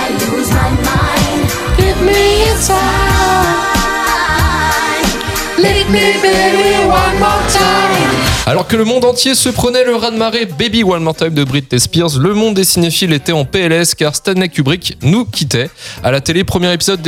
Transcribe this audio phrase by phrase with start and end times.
[8.45, 11.79] Alors que le monde entier se prenait le raz-de-marée Baby One More Time de Britney
[11.79, 15.69] Spears, le monde des cinéphiles était en PLS car Stanley Kubrick nous quittait.
[16.03, 16.99] À la télé, premier épisode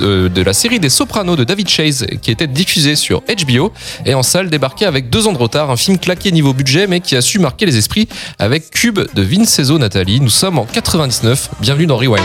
[0.00, 3.70] euh, de la série des Sopranos de David Chase qui était diffusé sur HBO
[4.06, 7.00] et en salle débarqué avec deux ans de retard, un film claqué niveau budget mais
[7.00, 8.08] qui a su marquer les esprits
[8.38, 10.22] avec Cube de Vincenzo Natali.
[10.22, 12.24] Nous sommes en 99, bienvenue dans Rewind.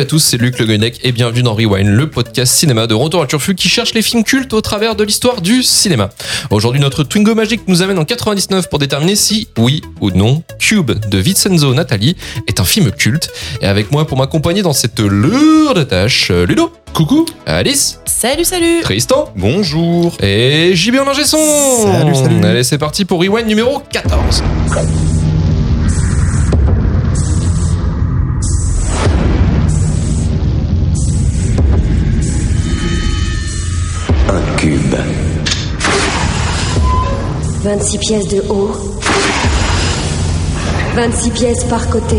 [0.00, 3.22] À tous, c'est Luc Le Guenec et bienvenue dans Rewind, le podcast cinéma de Retour
[3.22, 6.08] à Turfu qui cherche les films cultes au travers de l'histoire du cinéma.
[6.48, 10.92] Aujourd'hui, notre Twingo magique nous amène en 99 pour déterminer si, oui ou non, Cube
[10.92, 13.30] de Vincenzo Natali est un film culte.
[13.60, 16.72] Et avec moi pour m'accompagner dans cette lourde tâche, euh, Ludo.
[16.94, 17.26] Coucou.
[17.44, 18.00] Alice.
[18.06, 19.30] Salut, salut Tristan.
[19.36, 20.16] Bonjour.
[20.22, 21.36] Et JB en ingé son.
[21.82, 22.42] Salut, salut.
[22.42, 24.42] Allez, c'est parti pour Rewind numéro 14.
[37.62, 38.70] 26 pièces de haut.
[40.96, 42.16] 26 pièces par côté.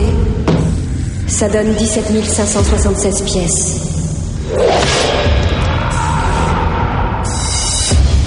[1.27, 3.81] Ça donne 17 576 pièces.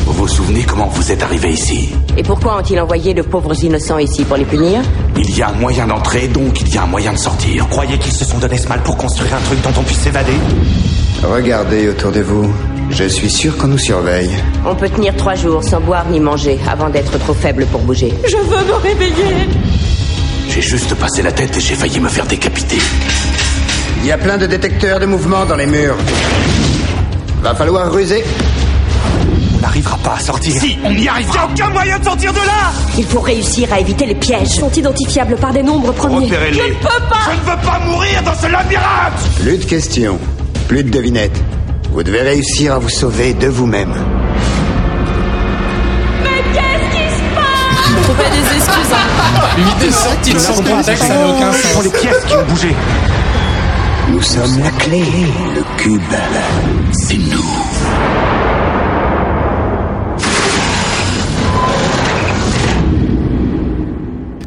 [0.07, 1.91] Vous vous souvenez comment vous êtes arrivé ici?
[2.17, 4.81] Et pourquoi ont-ils envoyé de pauvres innocents ici pour les punir?
[5.17, 7.69] Il y a un moyen d'entrer, donc il y a un moyen de sortir.
[7.69, 10.35] Croyez qu'ils se sont donné ce mal pour construire un truc dont on puisse s'évader?
[11.23, 12.51] Regardez autour de vous.
[12.95, 14.31] Je suis sûr qu'on nous surveille.
[14.65, 18.15] On peut tenir trois jours sans boire ni manger avant d'être trop faible pour bouger.
[18.29, 19.49] Je veux me réveiller
[20.49, 22.79] J'ai juste passé la tête et j'ai failli me faire décapiter.
[24.01, 25.97] Il y a plein de détecteurs de mouvement dans les murs.
[27.43, 28.23] Va falloir ruser.
[29.57, 30.55] On n'arrivera pas à sortir.
[30.61, 34.07] Si, on y arrivera Aucun moyen de sortir de là Il faut réussir à éviter
[34.07, 34.49] les pièges.
[34.49, 36.27] Sont identifiables par des nombres premiers.
[36.27, 36.59] Repérez-les.
[36.59, 40.19] Je ne veux pas mourir dans ce labyrinthe Plus de questions.
[40.69, 41.43] Plus de devinettes.
[41.95, 43.95] Vous devez réussir à vous sauver de vous-même.
[48.03, 49.07] Faut pas des excuses, hein.
[49.57, 51.05] Unité sortie de son contexte.
[51.53, 52.75] Ce sont les pièces qui ont bougé.
[54.11, 55.05] Nous sommes la clé.
[55.55, 56.03] Le cube.
[56.91, 57.45] C'est nous.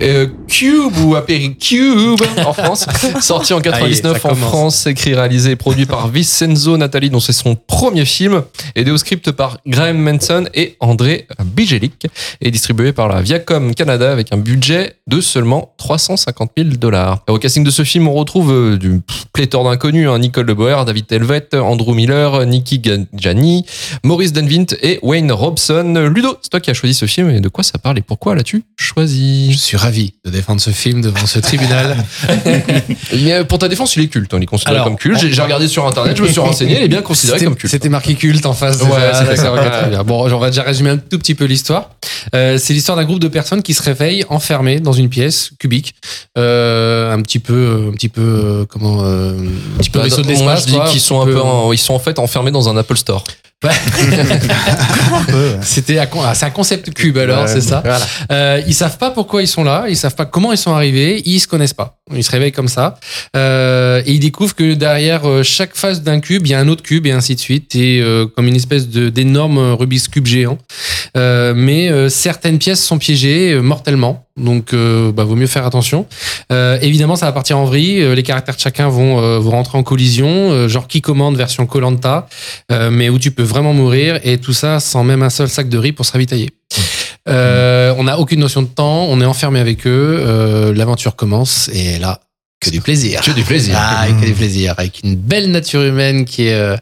[0.02, 0.28] Euh,
[0.58, 2.88] Cube ou Apéricube en France,
[3.22, 4.50] sorti en 99 Ah, ça en commence.
[4.50, 8.42] France, écrit, réalisé et produit par Vincenzo Natali, dont c'est son premier film,
[8.76, 12.08] aidé au script par Graham Manson et André Bijelic,
[12.42, 17.20] et distribué par la Viacom Canada avec un budget de seulement 350 000 dollars.
[17.28, 19.02] Au casting de ce film, on retrouve euh, du
[19.34, 22.82] pléthore d'inconnus, hein, Nicole Leboer, David Telvet, Andrew Miller, Nicky
[23.14, 23.64] Gianni,
[24.04, 26.10] Maurice Denvint et Wayne Robson.
[26.12, 28.34] Ludo, c'est toi qui as choisi ce film et de quoi ça parle et pourquoi
[28.34, 29.52] l'as-tu choisi?
[29.52, 31.98] Je suis ravi de défendre ce film devant ce tribunal.
[33.14, 34.34] Mais euh, pour ta défense, il est culte.
[34.34, 35.20] On est considéré Alors, comme culte.
[35.30, 37.72] J'ai regardé sur internet, je me suis renseigné, il est bien considéré comme culte.
[37.72, 38.82] C'était marqué culte en face.
[38.82, 39.26] Ouais, ça.
[39.26, 40.04] Très bien.
[40.04, 41.90] Bon, on va déjà résumer un tout petit peu l'histoire.
[42.36, 45.96] Euh, c'est l'histoire d'un groupe de personnes qui se réveillent enfermées dans une pièce cubique,
[46.38, 50.22] euh, un petit peu, un petit peu, euh, comment, euh, un petit peu Bah, vaisseau
[50.22, 50.66] de l'espace.
[50.92, 53.24] qu'ils sont un peu, en- ils sont en fait enfermés dans un Apple Store.
[55.62, 57.82] C'était ah, c'est un concept cube alors, Ouais, c'est ça.
[57.84, 58.06] voilà.
[58.32, 61.24] Euh, ils savent pas pourquoi ils sont là, ils savent pas comment ils sont arrivés,
[61.26, 61.98] ils se connaissent pas.
[62.16, 62.98] Ils se réveillent comme ça
[63.36, 66.68] euh, et ils découvrent que derrière euh, chaque face d'un cube, il y a un
[66.68, 70.26] autre cube et ainsi de suite, et euh, comme une espèce de d'énorme Rubik's cube
[70.26, 70.58] géant.
[71.16, 74.26] Mais certaines pièces sont piégées mortellement.
[74.38, 76.06] Donc, bah, vaut mieux faire attention.
[76.52, 78.16] Évidemment, ça va partir en vrille.
[78.16, 80.68] Les caractères de chacun vont, vont rentrer en collision.
[80.68, 82.28] Genre qui commande version Colanta,
[82.92, 85.78] mais où tu peux vraiment mourir et tout ça sans même un seul sac de
[85.78, 86.50] riz pour se ravitailler.
[87.28, 89.06] Euh, on n'a aucune notion de temps.
[89.10, 90.18] On est enfermé avec eux.
[90.20, 92.22] euh, L'aventure commence et là,
[92.62, 93.22] que du plaisir.
[93.22, 93.76] Que du plaisir.
[93.78, 94.74] Ah, que du plaisir.
[94.78, 96.78] Avec une belle nature humaine qui est, euh,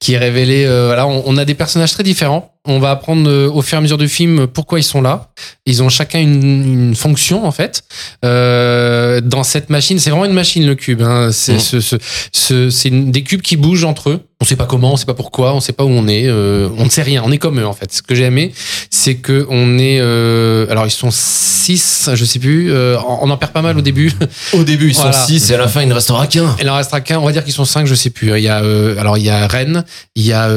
[0.00, 0.64] qui est révélée.
[0.66, 2.54] euh, voilà, on, on a des personnages très différents.
[2.70, 5.30] On va apprendre euh, au fur et à mesure du film pourquoi ils sont là.
[5.66, 6.42] Ils ont chacun une,
[6.88, 7.82] une fonction en fait
[8.24, 9.98] Euh, dans cette machine.
[9.98, 11.02] C'est vraiment une machine le cube.
[11.02, 11.30] Hein.
[11.32, 11.96] C'est ce, ce,
[12.32, 14.20] ce- c'est une- des cubes qui bougent entre eux.
[14.40, 16.28] On sait pas comment, on sait pas pourquoi, on sait pas où on est.
[16.28, 17.22] euh, on ne sait rien.
[17.26, 17.92] On est comme eux en fait.
[17.92, 18.52] Ce que j'ai aimé,
[18.90, 19.98] c'est que on est.
[20.00, 22.72] euh, alors ils sont six, je sais plus.
[22.72, 24.12] on en perd pas mal au début.
[24.52, 25.12] Au début, ils Voilà.
[25.12, 26.54] sont 6 et à la fin, il ne restera qu'un.
[26.60, 27.18] Il en restera qu'un.
[27.18, 28.30] On va dire qu'ils sont cinq, je sais plus.
[28.36, 28.58] Il y a
[29.00, 29.84] alors il y a Rennes,
[30.14, 30.48] il y a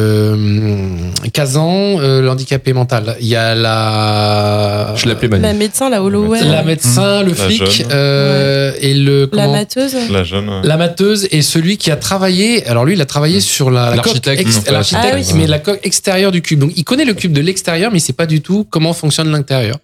[1.34, 3.16] Kazan, euh, l'handicapé mental.
[3.20, 5.44] Il y a la Je l'appelais Manu.
[5.44, 7.88] La médecin, la Holloway, la médecin, le La flic jeune.
[7.92, 9.96] euh, et le la mateuse.
[10.10, 10.50] La jeune.
[10.64, 12.66] la mateuse et celui qui a travaillé.
[12.68, 15.26] Alors lui, il a travaillé sur la, L'architecte, l'architecte, Ah oui.
[15.36, 16.60] mais la coque extérieure du cube.
[16.60, 19.32] Donc il connaît le cube de l'extérieur, mais il sait pas du tout comment fonctionne
[19.32, 19.78] l'intérieur.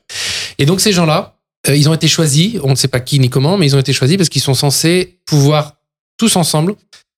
[0.60, 1.36] Et donc ces gens-là,
[1.70, 2.56] euh, ils ont été choisis.
[2.64, 4.54] On ne sait pas qui ni comment, mais ils ont été choisis parce qu'ils sont
[4.54, 5.74] censés pouvoir
[6.18, 6.74] tous ensemble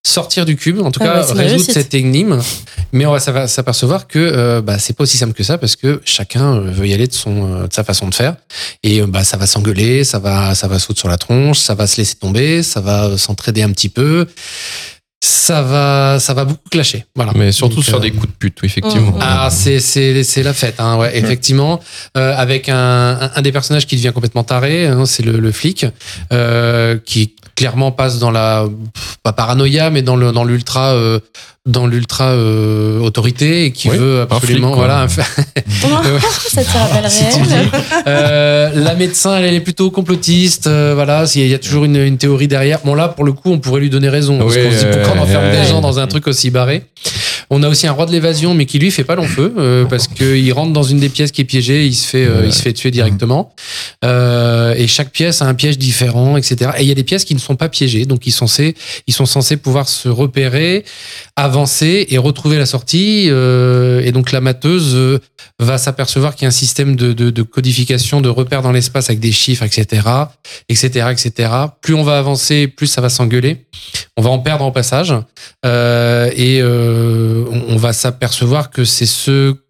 [0.06, 2.40] sortir du cube, en tout Ah cas bah, résoudre cette énigme.
[2.94, 6.02] Mais on va s'apercevoir que euh, bah, c'est pas aussi simple que ça parce que
[6.06, 8.36] chacun euh, veut y aller de son euh, de sa façon de faire
[8.82, 11.76] et euh, bah ça va s'engueuler, ça va ça va sauter sur la tronche, ça
[11.76, 14.26] va se laisser tomber, ça va s'entraider un petit peu.
[15.22, 17.06] Ça va ça va beaucoup clasher.
[17.16, 17.34] Voilà.
[17.36, 19.12] Mais surtout Donc, sur euh, des coups de pute, oui, effectivement.
[19.12, 19.20] Mhm.
[19.22, 21.82] ah, c'est c'est c'est la fête, hein, ouais, effectivement,
[22.18, 22.76] Euh, avec un,
[23.22, 25.86] un un des personnages qui devient complètement taré, hein, c'est le, le flic,
[26.32, 28.66] euh, qui clairement passe dans la
[29.24, 31.20] pas paranoïa, mais dans le dans l'ultra euh,
[31.66, 34.88] dans l'ultra euh, autorité et qui Oui, veut un absolument flic, quoi.
[34.88, 35.08] voilà un-
[36.50, 37.68] Ça te rappelle réel.
[38.08, 40.68] Euh, la médecin, elle, elle est plutôt complotiste.
[40.68, 42.80] euh, voilà, il y a toujours une, une théorie derrière.
[42.86, 44.38] Bon là, pour le coup, on pourrait lui donner raison.
[44.40, 46.84] parce qu'on se dit pourquoi on enferme des gens dans un truc aussi barré?
[47.50, 49.86] On a aussi un roi de l'évasion, mais qui lui fait pas long feu euh,
[49.86, 52.54] parce qu'il rentre dans une des pièces qui est piégée, il se fait, euh, il
[52.54, 53.54] se fait tuer directement.
[54.06, 56.72] Euh, et chaque pièce a un piège différent, etc.
[56.78, 58.76] Et il y a des pièces qui ne sont pas piégées, donc ils sont censés,
[59.08, 60.86] ils sont censés pouvoir se repérer,
[61.36, 63.28] avancer et retrouver la sortie.
[63.30, 65.20] euh, et donc la mateuse euh,
[65.60, 69.10] va s'apercevoir qu'il y a un système de, de, de codification, de repères dans l'espace
[69.10, 70.08] avec des chiffres, etc.,
[70.70, 71.52] etc., etc.
[71.82, 73.66] Plus on va avancer, plus ça va s'engueuler.
[74.18, 75.14] On va en perdre au passage,
[75.66, 79.64] Euh, et euh, on, on va s'apercevoir que c'est ceux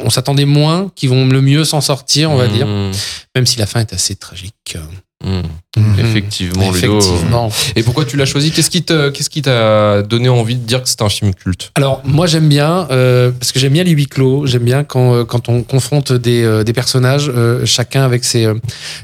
[0.00, 2.90] on s'attendait moins qui vont le mieux s'en sortir, on va dire, Mhm.
[3.36, 4.76] même si la fin est assez tragique.
[5.24, 5.42] Mhm.
[5.76, 6.00] Mhm.
[6.00, 6.98] Effectivement, Ludo.
[6.98, 7.52] Effectivement.
[7.76, 8.50] Et pourquoi tu l'as choisi?
[8.50, 11.70] Qu'est-ce qui te- qu'est-ce qui t'a donné envie de dire que c'est un film culte?
[11.76, 14.44] Alors moi j'aime bien euh, parce que j'aime bien les huis clos.
[14.46, 17.30] J'aime bien quand euh, quand on confronte des euh, des personnages,
[17.64, 18.46] chacun avec ses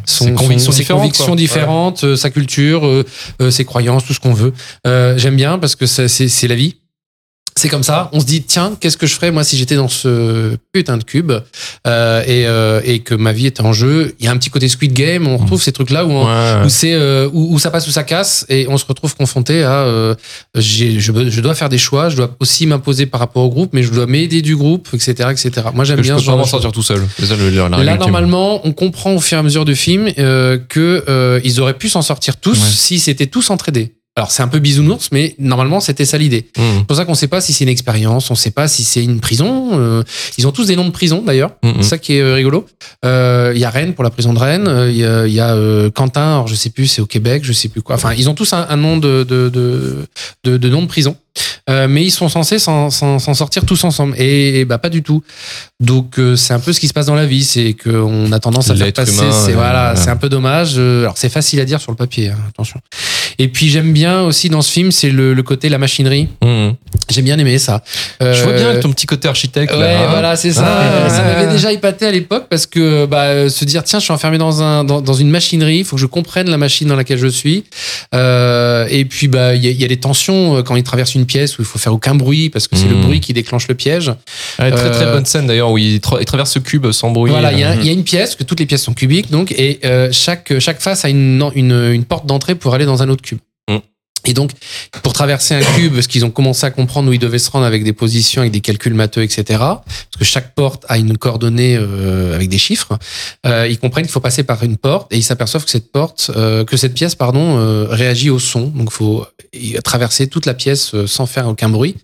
[0.05, 1.37] son- Ses convictions son- ses différentes, convictions quoi.
[1.37, 3.05] différentes, sa culture,
[3.51, 4.53] ses croyances, tout ce qu'on veut.
[4.85, 6.77] J'aime bien parce que c'est la vie.
[7.57, 8.11] C'est comme ça.
[8.13, 11.05] On se dit tiens qu'est-ce que je ferais moi si j'étais dans ce putain de
[11.05, 11.33] cube
[11.87, 14.15] euh, et euh, et que ma vie était en jeu.
[14.21, 15.27] Il y a un petit côté Squid Game.
[15.27, 17.91] On retrouve ces trucs là où on, où c'est euh, où, où ça passe ou
[17.91, 20.15] ça casse et on se retrouve confronté à euh,
[20.55, 23.83] je, je dois faire des choix je dois aussi m'imposer par rapport au groupe mais
[23.83, 26.45] je dois m'aider du groupe etc etc moi j'aime Que je bien peux pas m'en
[26.45, 27.03] sortir tout seul.
[27.23, 30.59] Ça le la Là, normalement, on comprend au fur et à mesure du film euh,
[30.69, 33.96] que euh, ils auraient pu s'en sortir tous si c'était tous entraidés.
[34.19, 36.47] Alors, c'est un peu bisounours, mais normalement, c'était ça l'idée.
[36.57, 36.65] Mhm.
[36.79, 39.05] C'est pour ça qu'on sait pas si c'est une expérience, on sait pas si c'est
[39.05, 39.79] une prison.
[39.79, 40.03] euh,
[40.39, 41.51] ils ont tous des noms de prison, d'ailleurs.
[41.63, 41.75] Mhm.
[41.83, 42.65] C'est ça qui est euh, rigolo.
[43.05, 44.69] Euh, Il y a Rennes pour la prison de Rennes.
[44.69, 47.43] euh, Il y a, y a, euh, Quentin, alors je sais plus, c'est au Québec,
[47.45, 47.97] je sais plus quoi.
[47.97, 50.07] Enfin, ils ont tous un, un nom de, de, de,
[50.45, 51.15] de, de nom de prison.
[51.69, 54.15] Euh, mais ils sont censés s'en sortir tous ensemble.
[54.21, 55.23] Et, bah pas du tout.
[55.81, 58.39] Donc euh, c'est un peu ce qui se passe dans la vie, c'est qu'on a
[58.39, 59.13] tendance à faire passer.
[59.33, 60.79] C'est euh, voilà, c'est un peu dommage.
[60.79, 62.81] Alors c'est facile à dire sur le papier, hein, attention.
[63.39, 66.29] Et puis j'aime bien aussi dans ce film, c'est le, le côté la machinerie.
[66.43, 66.75] Mhm.
[67.11, 67.83] J'ai bien aimé ça.
[68.21, 69.73] Je vois bien ton petit côté architecte.
[69.73, 70.07] Ouais, là, hein.
[70.11, 70.65] voilà, c'est ça.
[70.67, 74.13] Ah, ça m'avait déjà épaté à l'époque parce que bah, se dire tiens, je suis
[74.15, 76.97] enfermé dans un dans, dans une machinerie, il faut que je comprenne la machine dans
[76.97, 77.65] laquelle je suis.
[78.15, 81.15] Euh, et puis bah il y, a- il y a des tensions quand il traverse
[81.15, 83.03] une pièce où il faut faire aucun bruit parce que c'est le Mhm.
[83.03, 84.09] bruit qui déclenche le piège.
[84.59, 87.11] Ouais, très très Euh, bonne scène d'ailleurs où il, tra- il traverse ce cube sans
[87.11, 87.31] bruit.
[87.31, 88.95] Voilà, il y, a- Euh, il y a une pièce que toutes les pièces sont
[88.95, 92.87] cubiques donc et euh, chaque chaque face a une une, une porte d'entrée pour aller
[92.87, 93.39] dans un autre cube.
[94.27, 94.51] Et donc,
[95.03, 97.65] pour traverser un cube, parce qu'ils ont commencé à comprendre où ils devaient se rendre
[97.65, 99.45] avec des positions, avec des calculs matheux, etc.
[99.59, 99.85] Parce
[100.19, 102.99] que chaque porte a une coordonnée euh, avec des chiffres.
[103.47, 106.31] Euh, ils comprennent qu'il faut passer par une porte et ils s'aperçoivent que cette porte,
[106.37, 108.67] euh, que cette pièce, pardon, euh, réagit au son.
[108.67, 109.27] Donc, faut
[109.85, 111.97] traverser toute la pièce euh, sans faire aucun bruit.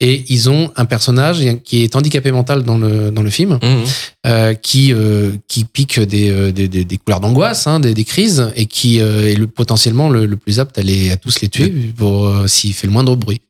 [0.00, 3.84] Et ils ont un personnage qui est handicapé mental dans le dans le film mhm.
[4.26, 8.50] euh, qui euh, qui pique des, des, des, des couleurs d'angoisse, hein, des, des crises,
[8.56, 11.55] et qui est le, potentiellement le, le plus apte à, les, à tous les tuer
[11.96, 13.40] pour euh, s'il fait le moindre bruit.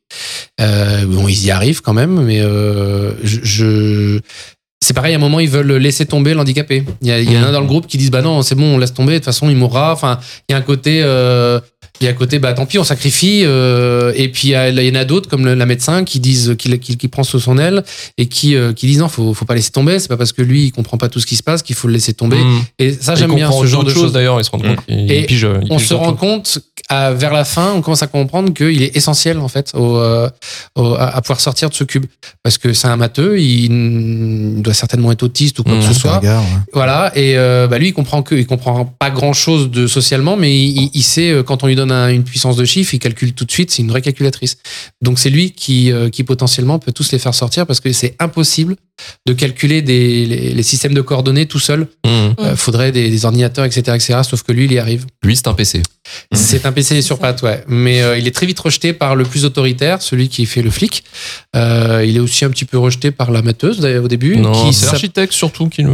[0.61, 4.19] Euh, bon, ils y arrivent quand même, mais euh, je, je-
[4.81, 5.13] c'est pareil.
[5.13, 6.83] À un moment, ils veulent laisser tomber l'handicapé.
[7.01, 7.51] Il y, a, il y en a Mhm.
[7.53, 9.13] dans le groupe qui disent bah non, c'est bon, on laisse tomber.
[9.13, 9.91] De toute façon, il mourra.
[9.91, 11.01] Enfin, il y a un côté.
[12.01, 13.41] Et à côté, bah tant pis, on sacrifie.
[13.45, 14.51] euh, et puis il
[14.83, 17.39] y en a d'autres, comme le- la médecin, qui disent qu'il qu'il- qu'il prend sous
[17.39, 17.83] son aile
[18.17, 19.99] et qui, euh, qui disent non, faut, faut pas laisser tomber.
[19.99, 21.87] C'est pas parce que lui, il comprend pas tout ce qui se passe qu'il faut
[21.87, 22.37] le laisser tomber.
[22.37, 22.59] Mm.
[22.79, 24.11] Et ça, j'aime bien ce genre de choses.
[24.13, 24.77] d'ailleurs, il se rend compte.
[24.87, 26.17] Il, Et il pige, il on se rend tout.
[26.17, 29.97] compte à, vers la fin, on commence à comprendre qu'il est essentiel en fait au,
[29.97, 30.29] euh,
[30.75, 32.05] au- à, à pouvoir sortir de ce cube
[32.43, 35.99] parce que c'est un matheux, il doit certainement être autiste ou quoi Mmh, que ce
[35.99, 36.19] soit.
[36.23, 36.29] Ouais.
[36.73, 40.37] Voilà, et euh, bah lui, il comprend que, il comprend pas grand chose de socialement,
[40.37, 43.33] mais il, il sait quand on lui donne un- une puissance de chiffre, il calcule
[43.33, 43.71] tout de suite.
[43.71, 44.57] C'est une vraie calculatrice.
[45.01, 48.15] Donc c'est lui qui, euh, qui potentiellement peut tous les faire sortir parce que c'est
[48.19, 48.75] impossible
[49.25, 51.87] de calculer des, les, les systèmes de coordonnées tout seul.
[52.05, 52.09] Mm.
[52.39, 54.19] Euh, faudrait des, des ordinateurs, etc., etc.
[54.27, 55.05] Sauf que lui, il y arrive.
[55.23, 55.81] Lui, c'est un PC.
[56.31, 57.63] C'est un PC sur pattes, ouais.
[57.67, 60.69] Mais euh, il est très vite rejeté par le plus autoritaire, celui qui fait le
[60.69, 61.03] flic.
[61.55, 63.41] Euh, il est aussi un petit peu rejeté par la
[63.79, 64.37] d'ailleurs, au début.
[64.71, 65.91] C'est l'architecte surtout qui le.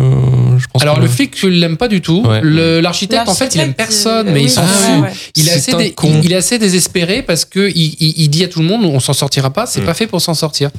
[0.57, 2.23] Je pense Alors que- le flic, je l'aime pas du tout.
[2.25, 2.41] Ouais.
[2.81, 5.01] L'architecte, en fait, il aime personne, mais il s'en fout.
[5.03, 5.09] ouais.
[5.35, 6.09] Il est, assez un dé- con.
[6.19, 8.83] il, il est assez désespéré parce que il, il- il dit à tout le monde
[8.85, 9.85] on s'en sortira pas, c'est Mm.
[9.85, 10.69] pas fait pour s'en sortir.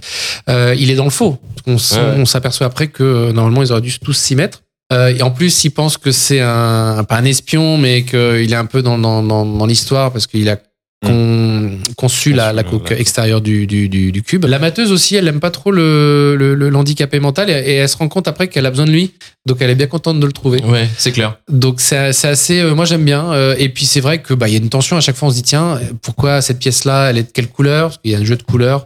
[0.48, 1.38] Euh, il est dans le faux.
[1.66, 1.78] On, ouais.
[2.14, 4.62] On s'aperçoit après que euh, normalement ils auraient dû tous s'y mettre.
[4.92, 8.56] Euh, et en plus, il pense que c'est un pas un espion, mais qu'il est
[8.56, 10.59] un peu dans, dans l'histoire parce qu'il a
[11.04, 14.44] con- conçu la, la coque extérieure du, du, du, du cube.
[14.44, 17.88] La matheuse aussi, elle aime pas trop le, le, le- l'handicapé mental et, et elle
[17.88, 19.12] se rend compte après qu'elle a besoin de lui,
[19.46, 20.62] donc elle est bien contente de le trouver.
[20.64, 21.38] Ouais, c'est clair.
[21.49, 23.32] Donc c'est c'est assez, euh, moi j'aime bien.
[23.32, 25.28] Euh, et puis c'est vrai que bah il y a une tension à chaque fois.
[25.28, 27.88] On se dit tiens, pourquoi cette pièce-là, elle est de quelle couleur?
[27.88, 28.84] Parce qu'il y a un jeu de couleurs.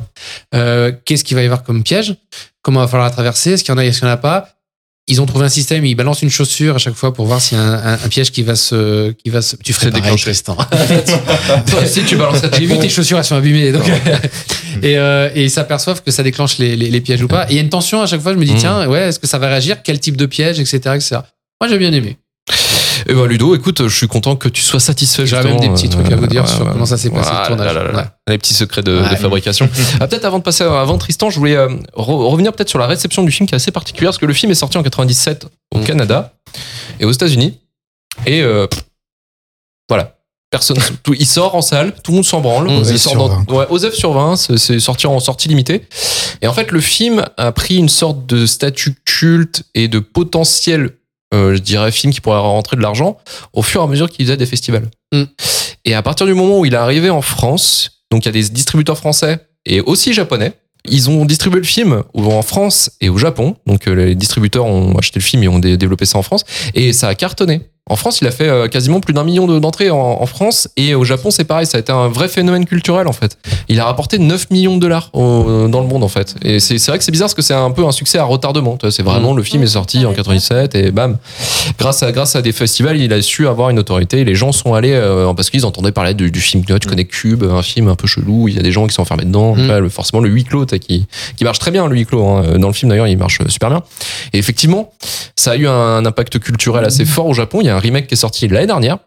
[0.54, 2.14] Euh, Qu'est-ce qu'il va y avoir comme piège?
[2.62, 3.52] Comment va falloir la traverser?
[3.52, 4.48] Est-ce qu'il y en a Est-ce qu'il n'y en a pas?
[5.08, 5.84] Ils ont trouvé un système.
[5.86, 8.08] Ils balancent une chaussure à chaque fois pour voir s'il y a un, un- un
[8.08, 9.56] piège qui va se, qui va se.
[9.56, 10.16] Tu ferais pareil.
[10.16, 10.54] Tristan.
[11.66, 13.72] Toi aussi, tu balancerais J'ai vu tes chaussures, elles sont abîmées.
[13.72, 13.86] Donc,
[14.82, 17.44] et, euh, et ils s'aperçoivent que ça déclenche les, les, les pièges ou pas.
[17.44, 18.32] Et il y a une tension à chaque fois.
[18.34, 18.56] Je me dis, Mm.
[18.58, 19.82] tiens, ouais, est-ce que ça va réagir?
[19.82, 21.16] Quel type de piège, etc., etc.
[21.60, 22.16] Moi, j'ai bien aimé.
[23.10, 25.26] Et bah Ludo, écoute, je suis content que tu sois satisfait.
[25.26, 26.72] J'aurais même des petits euh, trucs à vous dire ouais, sur ouais.
[26.72, 27.74] comment ça s'est passé, le tournage.
[27.74, 27.98] là, là, là.
[27.98, 28.04] Ouais.
[28.28, 29.68] Les petits secrets de, fabrication.
[30.00, 32.78] Ah, peut-être avant de passer à- avant Tristan, je voulais euh, re- revenir peut-être sur
[32.78, 34.82] la réception du film qui est assez particulière parce que le film est sorti en
[34.82, 35.84] 97 au Mm.
[35.84, 36.34] Canada
[37.00, 37.58] et aux États-Unis.
[38.26, 38.66] Et euh,
[39.88, 40.16] voilà.
[40.50, 42.68] Personne, tout, il sort en salle, tout le monde s'en branle.
[42.68, 45.86] Osef il sort sur dans, ouais, Osef sur 20, c'est c'est sorti en sortie limitée.
[46.42, 50.96] Et en fait, le film a pris une sorte de statut culte et de potentiel,
[51.34, 53.18] euh, je dirais, film qui pourrait rentrer de l'argent
[53.52, 54.88] au fur et à mesure qu'il faisait des festivals.
[55.12, 55.24] Mm.
[55.84, 58.32] Et à partir du moment où il est arrivé en France, donc il y a
[58.32, 60.52] des distributeurs français et aussi japonais,
[60.88, 63.56] ils ont distribué le film en France et au Japon.
[63.66, 66.44] Donc euh, les distributeurs ont acheté le film et ont dé- développé ça en France.
[66.74, 67.62] Et ça a cartonné.
[67.88, 70.68] En France, il a fait euh, quasiment plus d'un million de- d'entrées en, en France.
[70.76, 71.66] Et au Japon, c'est pareil.
[71.66, 73.38] Ça a été un vrai phénomène culturel, en fait.
[73.68, 76.34] Il a rapporté 9 millions de dollars au- dans le monde, en fait.
[76.42, 78.76] Et c'est vrai que c'est bizarre parce que c'est un peu un succès à retardement.
[78.90, 81.16] C'est vraiment, le film est sorti en 97 et bam.
[81.78, 84.24] Grâce à, grâce à des festivals, il a su avoir une autorité.
[84.24, 86.64] Les gens sont allés euh, parce qu'ils entendaient parler du, du film.
[86.64, 88.48] Tu, vois, tu connais Cube, un film un peu chelou.
[88.48, 89.54] Il y a des gens qui sont enfermés dedans.
[89.54, 89.78] Mm.
[89.78, 92.24] Le- forcément, le huis clos tu sais, qui, qui marche très bien, le huis clos.
[92.26, 92.58] hein.
[92.58, 93.82] Dans le film, d'ailleurs, il marche super bien.
[94.32, 94.92] Et effectivement,
[95.36, 97.58] ça a eu un impact culturel assez fort au Japon.
[97.60, 98.98] Il y a remake qui est sorti l'année dernière.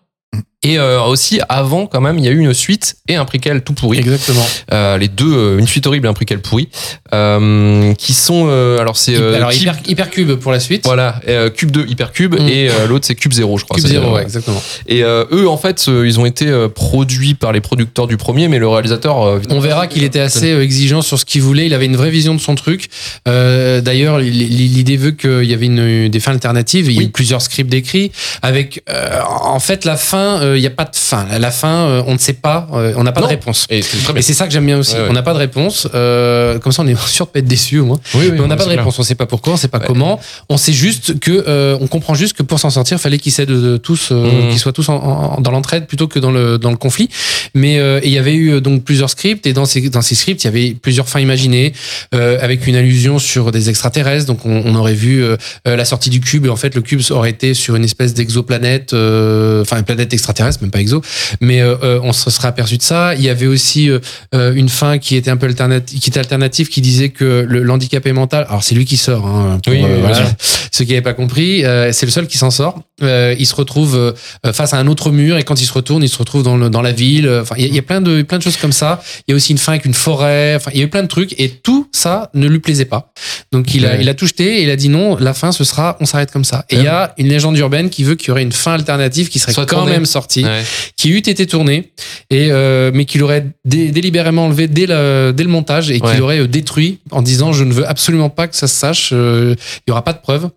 [0.64, 3.64] Et euh, aussi, avant, quand même, il y a eu une suite et un préquel
[3.64, 3.98] tout pourri.
[3.98, 4.46] Exactement.
[4.72, 6.70] Euh, les deux, euh, une suite horrible et un préquel pourri.
[7.16, 8.46] Euh, qui sont.
[8.48, 9.16] euh, alors, c'est.
[9.16, 10.84] euh, Alors, Cube- hyper, Hypercube pour la suite.
[10.86, 11.20] Voilà,
[11.56, 12.48] Cube 2, Hypercube, Mm.
[12.48, 13.76] et l'autre c'est Cube 0, je crois.
[13.78, 14.62] Cube C'est, 0, euh, ouais, exactement.
[14.88, 18.60] Et euh, eux, en fait, ils ont été produits par les producteurs du premier, mais
[18.60, 19.18] le réalisateur.
[19.50, 21.66] On verra qu'il était assez exigeant sur ce qu'il voulait.
[21.66, 22.90] Il avait une vraie vision de son truc.
[23.28, 26.86] Euh, D'ailleurs, l'idée veut qu'il y avait une, des fins alternatives.
[26.90, 28.12] Il y a eu plusieurs scripts décrits.
[28.44, 31.26] Avec, euh, en fait, la fin, euh, il n'y a pas de fin.
[31.40, 32.68] La fin, euh, on ne sait pas.
[32.74, 33.28] euh, on n'a pas Non.
[33.28, 33.66] de réponse.
[33.70, 34.94] Et c'est ça que j'aime bien aussi.
[34.96, 35.08] Ouais, ouais.
[35.10, 35.88] On n'a pas de réponse.
[35.96, 38.00] Euh, comme ça, on est sûr de pas être déçu au moins.
[38.14, 38.80] Oui, oui, Mais on n'a pas de clair.
[38.80, 38.98] réponse.
[39.00, 39.86] On sait pas pourquoi, on sait pas Ouais.
[39.88, 40.20] comment.
[40.50, 43.50] On sait juste que, euh, on comprend juste que pour s'en sortir, fallait qu'ils s'aident
[43.50, 44.50] de tous, Mhm.
[44.50, 47.10] qu'ils soient tous en- en- dans l'entraide plutôt que dans le dans le conflit.
[47.56, 50.44] Mais euh, il y avait eu donc plusieurs scripts et dans ces dans ces scripts,
[50.44, 51.74] il y avait plusieurs fins imaginées
[52.14, 54.26] euh, avec une allusion sur des extraterrestres.
[54.26, 55.24] Donc on, on aurait vu
[55.66, 58.94] la sortie du cube et en fait le cube aurait été sur une espèce d'exoplanète,
[58.94, 60.32] euh, enfin une planète extraterrestre,
[60.62, 61.02] même pas exo.
[61.40, 63.14] Mais euh, euh, on se serait aperçu de ça.
[63.16, 66.68] Il y avait aussi euh, une fin qui était un peu alternative, qui était alternative,
[66.70, 68.46] qui disait que le- l'handicapé mental.
[68.50, 69.26] Alors c'est lui qui sort.
[69.26, 70.24] Hein, pour, Oui, voilà.
[70.72, 72.82] Ceux qui n'avaient pas compris, euh, c'est le seul qui s'en sort.
[73.04, 76.04] Euh, il se retrouve euh, face à un autre mur et quand il se retourne,
[76.04, 77.30] il se retrouve dans, le, dans la ville.
[77.42, 79.02] Enfin, il y, a- il y a plein de plein de choses comme ça.
[79.28, 80.56] Il y a aussi une fin avec une forêt.
[80.56, 83.12] Enfin, il y a eu plein de trucs et tout ça ne lui plaisait pas.
[83.52, 83.98] Donc il a Ouais.
[84.02, 85.18] il a tout jeté et il a dit non.
[85.18, 86.66] La fin, ce sera, on s'arrête comme ça.
[86.70, 89.30] Et il y a une légende urbaine qui veut qu'il y aurait une fin alternative
[89.30, 89.92] qui serait Soit quand tournée.
[89.94, 90.62] même sortie Ouais.
[90.98, 91.92] qui eut été tourné
[92.30, 96.22] et euh, mais qu'il aurait dé- délibérément enlevé dès le, dès le montage et qu'il
[96.22, 99.56] aurait euh, détruit en disant je ne veux absolument pas que ça se sache euh,
[99.86, 100.50] il y aura pas de preuves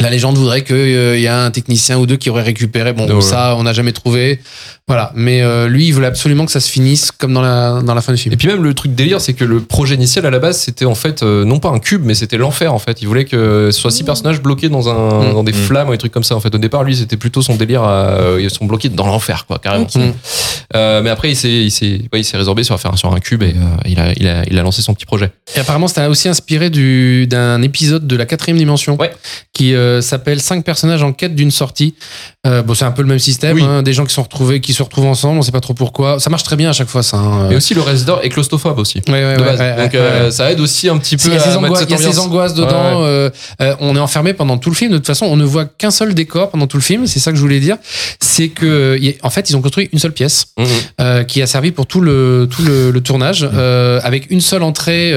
[0.00, 2.92] La légende voudrait qu'il y a un technicien ou deux qui aurait récupéré.
[2.92, 4.40] Bon, ça, on n'a jamais trouvé.
[4.88, 5.12] Voilà.
[5.14, 8.00] Mais euh, lui, il voulait absolument que ça se finisse comme dans la, dans la
[8.00, 8.32] fin du film.
[8.32, 10.86] Et puis même le truc délire, c'est que le projet initial à la base, c'était
[10.86, 13.00] en fait euh, non pas un cube, mais c'était l'enfer en fait.
[13.00, 14.92] Il voulait que ce soit six personnages bloqués dans un
[15.30, 15.32] Mm.
[15.34, 15.54] dans des Mm.
[15.54, 16.34] flammes ou des trucs comme ça.
[16.34, 17.82] En fait, au départ, lui, c'était plutôt son délire.
[17.84, 19.86] À, euh, ils sont bloqués dans l'enfer, quoi, carrément.
[19.94, 20.12] Mm.
[20.74, 23.20] Euh, mais après, il s'est il s'est ouais, il s'est résorbé sur faire sur un
[23.20, 25.30] cube et euh, il a il a il a lancé son petit projet.
[25.54, 29.12] Et apparemment, c'était aussi inspiré du, d'un épisode de la quatrième dimension Ouais.
[29.52, 31.94] qui euh, s'appelle Cinq personnages en quête d'une sortie.
[32.46, 33.56] Euh, bon, c'est un peu le même système.
[33.56, 33.62] Oui.
[33.62, 35.38] hein, des gens qui sont retrouvés, qui se retrouvent ensemble.
[35.38, 36.18] On sait pas trop pourquoi.
[36.20, 37.16] Ça marche très bien à chaque fois, ça.
[37.16, 37.50] hein.
[37.50, 39.00] Et aussi le résident est claustrophobe aussi.
[39.08, 39.60] Ouais, ouais, de ouais, base.
[39.60, 41.90] ouais, Donc euh, ça aide aussi un petit peu Il y a, ces angoisses, cette
[41.90, 42.26] il y a ces ambiance.
[42.26, 43.30] angoisses dedans.
[43.80, 44.92] On est enfermé pendant tout le film.
[44.92, 47.06] De toute façon, on ne voit qu'un seul décor pendant tout le film.
[47.06, 47.76] C'est ça que je voulais dire.
[48.20, 51.24] C'est que, en fait, ils ont construit une seule pièce Mhm.
[51.26, 55.12] qui a servi pour tout le tout le, le tournage, euh, avec une seule entrée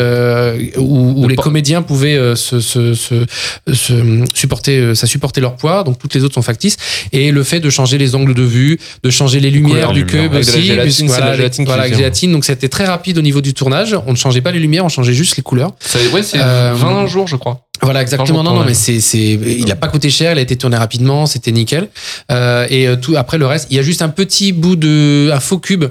[0.77, 3.25] où, où Le les comédiens pouvaient se, se, se,
[3.74, 3.93] se
[4.34, 5.83] supporter, euh, ça supportait leur poids.
[5.83, 6.77] Donc toutes les autres sont factices.
[7.12, 10.33] Et le fait de changer les angles de vue, de changer les lumières du cube
[10.33, 12.31] la aussi, gélatine, la gélatine voilà, avec gélatine.
[12.31, 13.95] Donc c'était très rapide au niveau du tournage.
[14.07, 15.71] On ne changeait pas les lumières, on changeait juste les couleurs.
[15.79, 17.62] Ça- ouais, c'est Euh, 20 jours, je crois.
[17.86, 18.44] Voilà, exactement.
[18.44, 21.25] Non, non, mais c'est, c'est, il a pas coûté cher, il a été tourné rapidement,
[21.25, 21.88] c'était nickel.
[22.32, 25.32] Euh, et euh, tout après le reste, il y a juste un petit bout de,
[25.34, 25.86] un faux cube,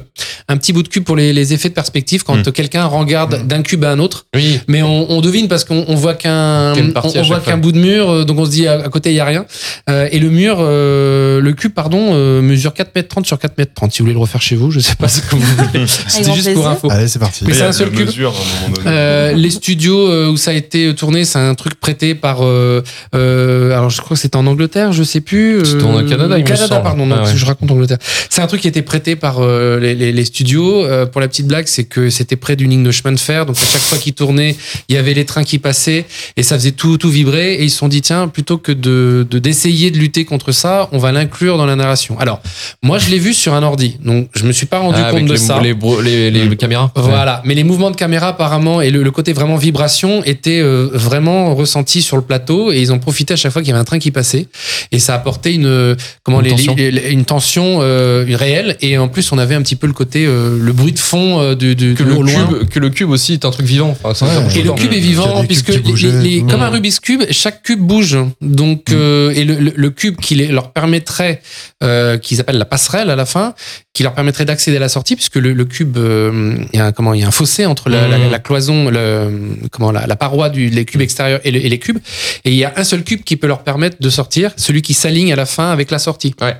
[0.49, 2.53] un petit bout de cube pour les, les effets de perspective quand Mm.
[2.53, 4.27] quelqu'un regarde d'un cube à un autre.
[4.35, 4.61] Oui.
[4.69, 8.11] Mais on, on devine parce qu'on on voit qu'un, on, voit qu'un bout de mur,
[8.11, 9.47] euh, donc on se dit à, à côté il y a rien.
[9.89, 13.59] Euh, et le mur, euh, le cube, pardon, euh, mesure 4 mètres 30 sur 4
[13.59, 13.93] mètres 30.
[13.93, 15.87] Si vous voulez le refaire chez vous, je sais pas ce que vous voulez.
[16.09, 16.91] C'était juste pour info.
[16.91, 17.45] Allez, c'est parti.
[17.47, 18.09] Mais c'est a un seul cube.
[18.09, 18.29] donné.
[18.87, 22.38] Euh, les studios où ça a été tourné, c'est un truc prêté par.
[22.43, 22.83] euh,
[23.14, 25.59] euh, alors je crois que c'était en Angleterre, je sais plus.
[25.59, 26.83] euh, C'était en Canada, il me Canada, semble.
[26.83, 27.05] pardon.
[27.07, 27.33] Non, Ah ouais.
[27.37, 27.99] je raconte Angleterre.
[28.31, 30.87] C'est un truc qui était prêté par euh, les, les- les studios.
[31.12, 33.57] Pour la petite blague, c'est que c'était près d'une ligne de chemin de fer, donc
[33.57, 34.57] à chaque fois qu'ils tournaient,
[34.88, 36.07] il y avait les trains qui passaient
[36.38, 37.55] et ça faisait tout tout vibrer.
[37.55, 40.88] Et ils se sont dit tiens, plutôt que de de- d'essayer de lutter contre ça,
[40.93, 42.19] on va l'inclure dans la narration.
[42.19, 42.41] Alors
[42.83, 45.26] moi, je l'ai vu sur un ordi, donc je me suis pas rendu Ah, compte
[45.26, 45.61] de les, ça.
[45.61, 46.91] les, les caméras.
[46.97, 50.88] Voilà, mais les mouvements de caméra apparemment et le, le côté vraiment vibration étaient euh,
[50.93, 53.81] vraiment ressentis sur le plateau et ils ont profité à chaque fois qu'il y avait
[53.81, 54.47] un train qui passait
[54.93, 56.75] et ça apportait une euh, comment Une les- tension.
[56.76, 59.93] les- les- une tension euh, réelle et en plus on avait un petit peu le
[59.93, 62.26] côté euh, le bruit de fond euh, du, du que le loin.
[62.47, 63.97] cube que le cube aussi est un truc vivant.
[64.02, 64.43] Enfin, c'est Ouais.
[64.45, 67.80] un truc Et le cube est vivant puisque les- comme un Rubik's cube, chaque cube
[67.80, 68.17] bouge.
[68.41, 71.43] Donc euh, et le, le- le cube qui les- leur permettrait,
[71.82, 73.54] euh, qu'ils appellent la passerelle à la fin,
[73.93, 76.87] qui leur permettrait d'accéder à la sortie, puisque le, le cube, euh, il y a
[76.87, 79.30] un, comment, il y a un fossé entre la, la- la cloison, le,
[79.71, 81.99] comment la, la paroi du les cubes extérieurs et, le- et les cubes,
[82.45, 84.95] et il y a un seul cube qui peut leur permettre de sortir, celui qui
[84.95, 86.34] s'aligne à la fin avec la sortie.
[86.40, 86.56] Ouais.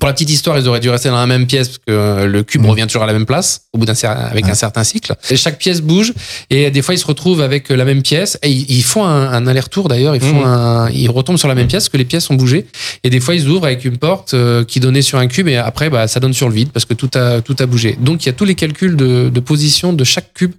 [0.00, 2.26] Pour la petite histoire, ils auraient dû rester dans la même pièce parce que euh,
[2.26, 2.66] le cube Mmh.
[2.70, 4.50] revient toujours à la même place au bout d'un avec Ouais.
[4.50, 5.14] un certain cycle.
[5.30, 6.14] Et chaque pièce bouge
[6.50, 9.30] et des fois ils se retrouvent avec la même pièce et ils, ils font un,
[9.30, 10.16] un aller-retour d'ailleurs.
[10.16, 10.44] Ils font Mmh.
[10.46, 12.66] un, ils retombent sur la même pièce parce que les pièces ont bougé
[13.04, 15.56] et des fois ils ouvrent avec une porte euh, qui donnait sur un cube et
[15.58, 17.96] après bah, ça donne sur le vide parce que tout a tout a bougé.
[18.00, 20.52] Donc il y a tous les calculs de, de position de chaque cube.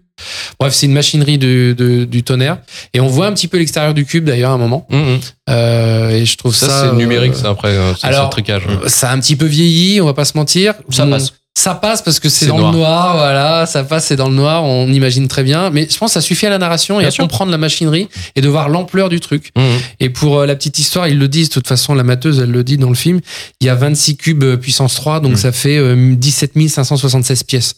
[0.59, 2.59] Bref, c'est une machinerie du, de- du tonnerre
[2.93, 4.87] et on voit un petit peu l'extérieur du cube d'ailleurs à un moment.
[4.89, 5.19] Mmh, mmh.
[5.49, 7.75] Euh, et je trouve ça, Ça, c'est numérique, euh, ça après.
[7.75, 8.63] C'est c'est alors, tricage.
[8.87, 10.73] ça a un petit peu vieilli, on va pas se mentir.
[10.89, 11.33] Ça Bon, passe.
[11.57, 12.71] Ça passe parce que c'est dans noir.
[12.73, 15.69] le noir, voilà, ça passe, c'est dans le noir, on imagine très bien.
[15.69, 17.23] Mais je pense que ça suffit à la narration et Bien à sûr.
[17.23, 19.51] comprendre la machinerie et de voir l'ampleur du truc.
[19.55, 19.77] Mmh, mmh.
[20.01, 22.51] Et pour euh, la petite histoire, ils le disent, de toute façon, la mateuse, elle
[22.51, 23.21] le dit dans le film,
[23.61, 25.37] il y a 26 cubes euh, puissance 3, donc Mm.
[25.37, 27.75] ça fait euh, 17 576 pièces.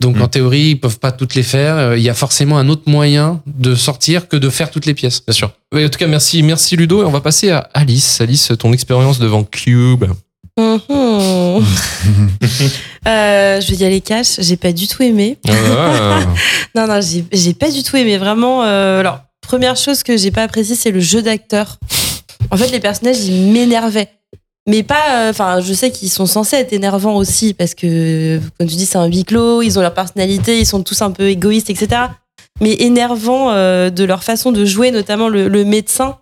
[0.00, 0.22] Donc Mm.
[0.22, 1.76] en théorie, ils peuvent pas toutes les faire.
[1.76, 4.94] Euh, Il y a forcément un autre moyen de sortir que de faire toutes les
[4.94, 5.20] pièces.
[5.26, 5.52] Bien sûr.
[5.74, 7.02] Oui, en tout cas, merci, merci Ludo.
[7.02, 8.22] Et on va passer à Alice.
[8.22, 10.04] Alice, ton expérience devant Cube.
[10.58, 11.64] Mhm.
[13.06, 14.36] Euh, je vais y aller cash.
[14.38, 15.36] J'ai pas du tout aimé.
[15.48, 16.20] Ah,
[16.74, 18.16] Non, non, j'ai pas du tout aimé.
[18.16, 18.62] Vraiment.
[18.64, 21.78] euh, alors, première chose que j'ai pas apprécié, c'est le jeu d'acteur.
[22.50, 24.08] En fait, les personnages, ils m'énervaient.
[24.66, 25.26] Mais pas.
[25.26, 28.86] euh, Enfin, je sais qu'ils sont censés être énervants aussi parce que, comme tu dis,
[28.86, 29.60] c'est un huis clos.
[29.60, 30.58] Ils ont leur personnalité.
[30.58, 31.88] Ils sont tous un peu égoïstes, etc.
[32.62, 36.16] Mais énervants de leur façon de jouer, notamment le, le médecin.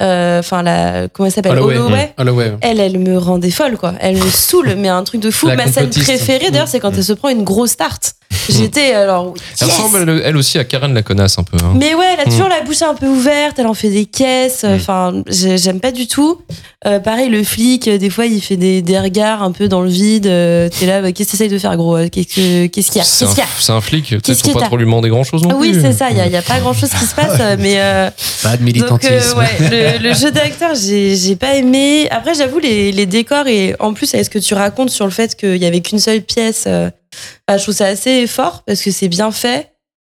[0.00, 1.08] Euh, Enfin, la.
[1.08, 1.52] Comment elle s'appelle?
[1.52, 1.76] Holloway.
[1.76, 2.14] Holloway.
[2.18, 2.52] Holloway.
[2.60, 3.94] Elle, elle me rendait folle, quoi.
[4.00, 5.46] Elle me saoule, mais un truc de fou.
[5.48, 8.14] La Ma scène préférée, d'ailleurs, c'est quand elle se prend une grosse tarte.
[8.48, 11.56] J'étais, alors, Elle yes ressemble, elle, elle aussi, à Karen la connasse un peu.
[11.62, 11.72] hein.
[11.76, 12.30] mais ouais, elle a Mm.
[12.30, 14.64] toujours la bouche un peu ouverte, elle en fait des caisses.
[14.64, 16.40] Enfin, j'ai- j'aime pas du tout.
[16.86, 19.82] Euh, pareil, le flic, euh, des fois, il fait des, des regards un peu dans
[19.82, 20.26] le vide.
[20.26, 21.96] Euh, T'es là, bah, qu'est-ce que t'essayes de faire, gros?
[22.10, 23.04] Qu'est-ce que- qu'est-ce qu'il y a?
[23.04, 23.24] C'est
[23.72, 24.20] un, un flic.
[24.22, 25.82] Qu'est-ce faut pas trop lui demander grand chose non Ah oui, plus.
[25.82, 27.74] c'est ça, il y a, pas grand chose qui se passe, mais.
[27.78, 28.10] euh,
[28.42, 29.12] Pas de donc, militantisme.
[29.36, 32.08] euh, ouais, le, le jeu d'acteur, j'ai pas aimé.
[32.10, 35.10] Après, j'avoue, les, les décors et en plus, avec ce que tu racontes sur le
[35.12, 36.64] fait qu'il y avait qu'une seule pièce,
[37.46, 39.72] bah, je trouve ça assez fort parce que c'est bien fait.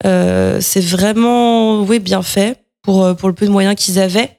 [0.06, 4.38] Euh, c'est vraiment, bien fait pour, euh, pour le peu de moyens qu'ils avaient.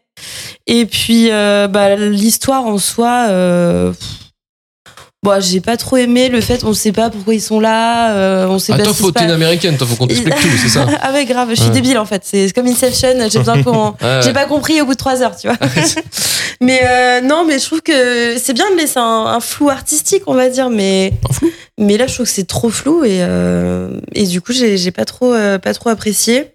[0.67, 3.27] Et puis, euh, bah, l'histoire en soi,
[5.25, 8.47] bon, j'ai pas trop aimé le fait, on sait pas pourquoi ils sont là, euh,
[8.47, 10.69] on sait Ah, pas toi, faut, t'es une américaine, toi, faut qu'on t'explique tout, c'est
[10.69, 10.87] ça.
[11.03, 11.71] ah ouais, grave, je suis Ouais.
[11.71, 12.23] débile en fait.
[12.25, 13.95] C'est comme Inception, j'ai besoin qu'on.
[14.05, 14.21] Ouais.
[14.23, 15.57] J'ai pas compris au bout de trois heures, tu vois.
[16.61, 20.23] mais euh, non, mais je trouve que c'est bien de laisser un, un flou artistique,
[20.27, 21.13] on va dire, mais.
[21.79, 25.05] Mais là, je trouve que c'est trop flou et, euh, et du coup, j'ai pas
[25.05, 26.53] trop, euh, pas trop apprécié.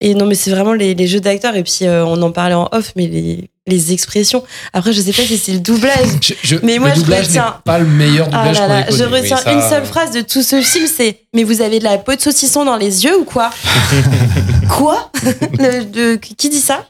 [0.00, 1.54] Et non, mais c'est vraiment les, les jeux d'acteurs.
[1.54, 4.42] Et puis, euh, on en parlait en off, mais les, les expressions.
[4.72, 6.08] Après, je sais pas si c'est le doublage.
[6.20, 8.68] Je- je- Mais moi, le je doublage retiens- pas le meilleur Ah doublage là qu'on
[8.72, 8.98] là, ait connu.
[8.98, 11.78] je Oui, retiens ça- une seule phrase de tout ce film, c'est Mais vous avez
[11.78, 13.50] de la peau de saucisson dans les yeux ou quoi?
[14.68, 15.10] Quoi?
[15.58, 16.86] Le- de- Qui dit ça?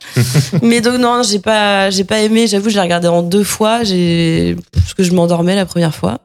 [0.62, 2.46] Mais donc non, j'ai pas, j'ai pas aimé.
[2.46, 6.18] J'avoue, je l'ai regardé en deux fois, j'ai parce que je m'endormais la première fois.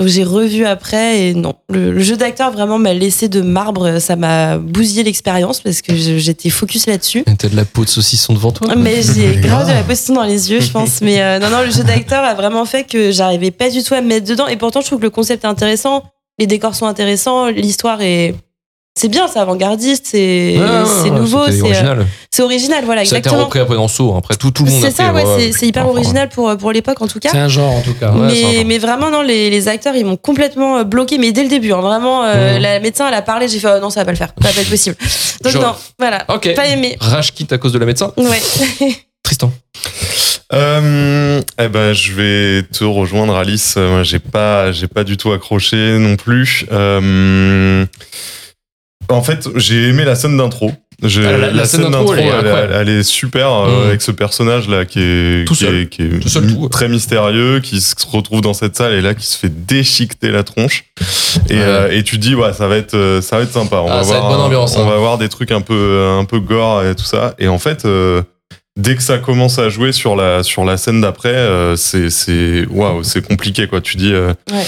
[0.00, 3.98] Donc j'ai revu après et non, le, le jeu d'acteur vraiment m'a laissé de marbre.
[3.98, 7.22] Ça m'a bousillé l'expérience parce que j'étais focus là-dessus.
[7.38, 8.74] T'as de la peau de saucisson devant toi.
[8.76, 11.02] Mais j'ai grave de la position dans les yeux, je pense.
[11.02, 13.92] Mais euh, non, non, le jeu d'acteur a vraiment fait que j'arrivais pas du tout
[13.92, 14.46] à me mettre dedans.
[14.46, 16.02] Et pourtant, je trouve que le concept est intéressant,
[16.38, 18.34] les décors sont intéressants, l'histoire est.
[18.98, 22.06] C'est bien, c'est avant-gardiste, c'est ouais, nouveau, c'est euh, original.
[22.30, 23.44] c'est original, voilà, Ça a été exactement.
[23.44, 24.16] repris après dans.
[24.18, 27.00] Après, tout, tout le monde C'est ça, ouais, c'est- hyper Enfin, original pour, pour l'époque
[27.00, 27.30] en tout cas.
[27.30, 28.10] C'est un genre en tout cas.
[28.12, 31.48] Mais, mais vraiment, non, les, les acteurs, ils m'ont complètement euh, bloqué, mais dès le
[31.48, 34.06] début, hein, vraiment, euh, la médecin, elle a parlé, j'ai fait, oh, non, ça va
[34.06, 34.96] pas le faire, ça va pas être possible.
[35.44, 35.62] Donc, Genre.
[35.62, 36.52] non, voilà, Ok.
[36.54, 36.96] pas aimé.
[37.00, 38.12] Rage quitte à cause de la médecin.
[38.16, 38.42] Ouais.
[39.22, 39.52] Tristan.
[40.52, 43.74] Euh, eh ben, je vais te rejoindre, Alice.
[43.76, 46.66] Euh, Moi, j'ai pas, j'ai pas du tout accroché non plus.
[46.72, 47.86] Euh,
[49.10, 50.72] en fait, j'ai aimé la scène d'intro.
[51.02, 52.72] Ah, la- la scène d'intro, elle est elle, incroyable.
[52.76, 53.88] elle est super euh, Mm.
[53.88, 55.74] avec ce personnage là qui est, Tout qui seul.
[55.76, 56.68] est, qui est Tout seul, mi- tout, ouais.
[56.68, 60.42] très mystérieux, qui se retrouve dans cette salle et là qui se fait déchiqueter la
[60.42, 60.84] tronche.
[61.48, 61.60] Et, Ouais.
[61.62, 63.76] euh, et tu dis ouais, ça va être, euh, ça va être sympa.
[63.76, 64.90] On Ah, va ça va voir, être bonne un- ambiance, on hein.
[64.90, 67.34] va voir des trucs un peu, un peu gore et tout ça.
[67.38, 67.84] Et en fait.
[67.86, 68.20] euh,
[68.80, 72.64] Dès que ça commence à jouer sur la sur la scène d'après, euh, c'est c'est
[72.70, 73.80] waouh, c'est compliqué quoi.
[73.82, 74.64] Tu dis euh, Ouais.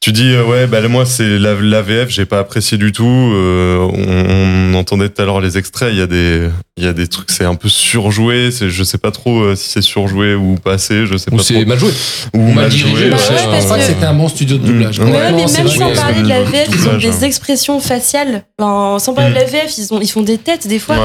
[0.00, 3.04] tu dis euh, ouais bah moi c'est la, la VF j'ai pas apprécié du tout.
[3.34, 6.86] Euh, on, on entendait tout à l'heure les extraits, il y a des il y
[6.86, 8.50] a des trucs c'est un peu surjoué.
[8.52, 11.04] C'est je sais pas trop euh, si c'est surjoué ou pas assez.
[11.06, 11.64] Je sais Ou pas c'est trop.
[11.66, 11.90] mal joué.
[12.34, 13.10] Ou mal mal dirigé.
[13.10, 13.22] Bah ouais,
[13.56, 13.60] hein.
[13.60, 15.00] Je que c'était un bon studio de doublage.
[15.00, 15.04] Mm.
[15.04, 17.08] Mais, ouais, mais même vrai sans que- parler de la VF, ils ont doublage, des
[17.24, 17.26] hein.
[17.26, 18.44] expressions faciales.
[18.58, 20.96] Enfin, sans parler de la VF, ils, ont, ils font des têtes des fois.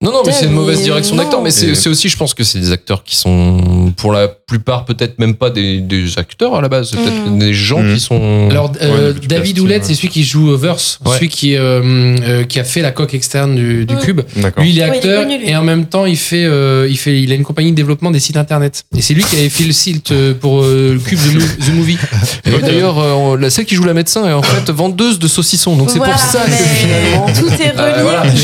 [0.00, 1.42] Non, non, mais c'est une mauvaise direction d'acteur.
[1.42, 5.18] Mais c'est aussi, je pense que c'est des acteurs qui sont, pour la plupart, peut-être
[5.18, 6.90] même pas des, des acteurs à la base.
[6.90, 7.38] C'est peut-être Mm.
[7.40, 7.94] des gens Mm.
[7.94, 8.48] qui sont.
[8.48, 11.16] Alors, euh, David Oulette, c'est celui qui joue Verse, Ouais.
[11.16, 11.82] celui qui, euh,
[12.22, 13.98] euh, qui a fait la coque externe du, du Mm.
[13.98, 14.20] cube.
[14.36, 14.62] D'accord.
[14.62, 16.86] Lui, il est Ouais, il est acteur connu, et en même temps, il fait, euh,
[16.88, 18.84] il fait, il a une compagnie de développement des sites internet.
[18.96, 21.40] Et c'est lui qui avait fait le site euh, pour euh, le cube The, Mo-
[21.66, 21.98] The Movie.
[22.46, 25.74] Et d'ailleurs, euh, la celle qui joue la médecin est en fait vendeuse de saucissons.
[25.76, 27.26] Donc c'est Voilà, pour ça que finalement.
[27.26, 27.98] Tout est relié.
[27.98, 28.18] Euh, voilà.
[28.22, 28.42] La Et donc, il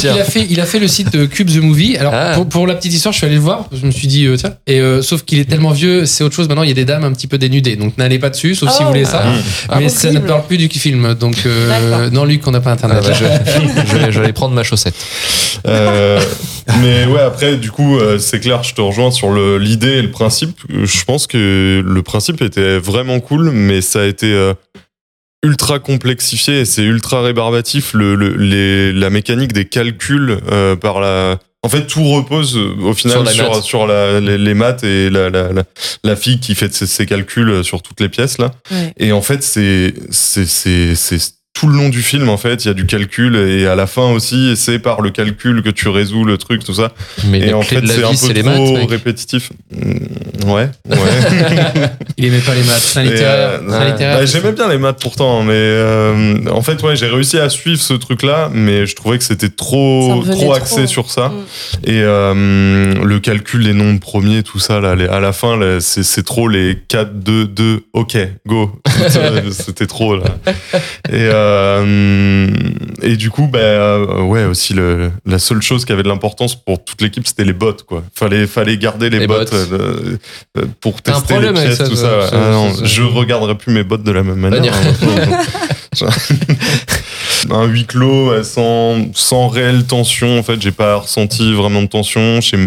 [0.00, 0.14] charcutière.
[0.14, 1.96] a fait, il a fait le site euh, Cube The Movie.
[1.96, 2.32] Alors, Ah.
[2.34, 3.66] pour, pour la petite histoire, je suis allé le voir.
[3.72, 4.54] Je me suis dit, euh, tiens.
[4.66, 6.48] Et euh, sauf qu'il est tellement vieux, c'est autre chose.
[6.48, 7.76] Maintenant, il y a des dames un petit peu dénudées.
[7.76, 8.84] Donc, n'allez pas dessus, sauf si Oh.
[8.84, 9.22] vous voulez ça.
[9.68, 9.78] Ah.
[9.78, 11.14] Mais ça ne parle plus du film.
[11.14, 13.02] Donc, euh, non, Luc, on n'a pas Ah, internet.
[13.04, 13.24] bah, je,
[13.86, 14.94] je vais, je vais aller prendre ma chaussette.
[15.66, 16.20] Euh,
[16.80, 20.10] mais ouais, après, du coup, euh, c'est clair, je te rejoins sur l'idée et le
[20.10, 20.56] principe.
[20.70, 24.54] Je pense que le principe était vraiment cool, mais ça a été euh,
[25.42, 27.94] ultra complexifié et c'est ultra rébarbatif.
[27.94, 31.38] Le, le- les, la mécanique des calculs euh, par la.
[31.62, 33.62] En fait, tout repose euh, au final Sur la sur, maths.
[33.62, 35.62] sur la- les, les maths et la, la, la,
[36.04, 38.50] la fille qui fait ses, ses calculs euh, sur toutes les pièces là.
[38.70, 38.94] Ouais.
[38.98, 41.18] Et en fait, c'est c'est c'est c'est
[41.60, 43.86] tout le long du film en fait, il y a du calcul et à la
[43.86, 46.92] fin aussi, c'est par le calcul que tu résous le truc tout ça.
[47.26, 48.88] Mais et en fait, c'est un peu les trop maths.
[48.90, 49.50] répétitif.
[49.72, 49.90] Mm,
[50.46, 50.96] Ouais, ouais.
[52.16, 52.78] Il aimait pas les maths.
[52.80, 53.60] C'est un Et, littéraire.
[53.62, 57.50] euh, bah, J'aimais bien les maths pourtant, mais euh, en fait, ouais, j'ai réussi à
[57.50, 61.28] suivre ce truc-là, mais je trouvais que c'était trop, trop axé sur ça.
[61.28, 61.34] Mm.
[61.90, 66.02] Et euh, le calcul des nombres premiers, tout ça, là, les- à la fin, c'est
[66.04, 68.72] c'est trop les 4, 2, 2, ok, go.
[69.50, 70.24] C'était trop, là.
[71.10, 71.49] Et, euh,
[73.02, 76.54] et du coup, bah, euh, ouais, aussi, le, la seule chose qui avait de l'importance
[76.54, 78.02] pour toute l'équipe, c'était les bots, quoi.
[78.14, 79.54] Fallait, fallait garder les, Les bots, bots.
[79.72, 80.16] euh,
[80.58, 82.28] euh, pour tester les pièces, ça, tout ça.
[82.32, 82.84] Ah non, ça, ça.
[82.84, 84.72] je regarderai plus mes bots de la même manière.
[84.74, 84.74] Manière.
[84.74, 85.38] hein.
[87.50, 90.38] un huis clos euh, sans, sans réelle tension.
[90.38, 92.40] En fait, j'ai pas ressenti vraiment de tension.
[92.40, 92.58] J'ai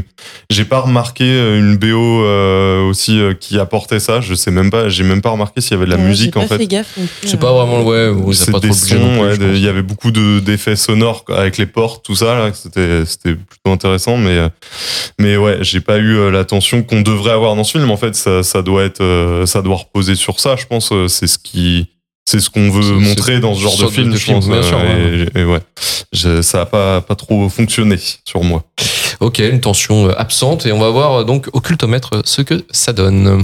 [0.50, 4.20] j'ai pas remarqué euh, une BO euh, aussi euh, qui apportait ça.
[4.22, 4.90] Je sais même pas.
[4.90, 6.68] J'ai même pas remarqué s'il y avait de la Ouais, musique j'ai en pas fait.
[7.24, 10.40] C'est pas vraiment, ouais, C'est pas des sons, ouais, de- il y avait beaucoup de-
[10.40, 12.52] d'effets sonores quoi, avec les portes, tout ça.
[12.54, 14.50] C'était c'était plutôt intéressant, mais euh,
[15.20, 17.90] mais ouais, j'ai pas eu la tension qu'on devrait avoir dans ce film.
[17.92, 20.56] En fait, ça, ça doit être, euh, ça doit reposer sur ça.
[20.58, 21.88] Je pense, c'est ce qui
[22.26, 24.48] c'est ce qu'on veut montrer dans ce genre de film, de je film, pense.
[24.48, 25.60] bien sûr, euh, et, et ouais,
[26.14, 28.64] Je- ça a pas pas trop fonctionné sur moi.
[29.20, 32.64] Ok, une tension euh, absente et on va voir euh, donc au cultomètre ce que
[32.72, 33.44] ça donne.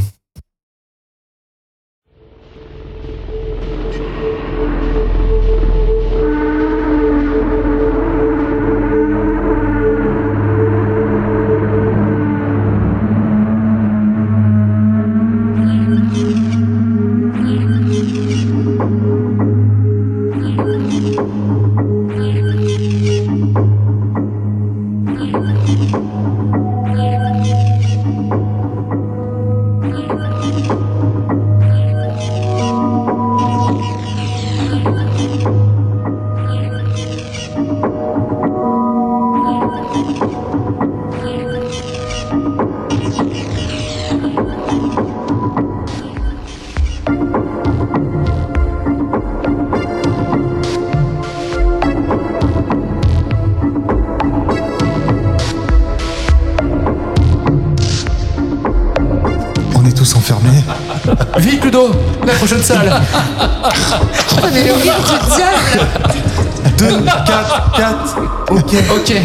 [69.10, 69.16] Ok.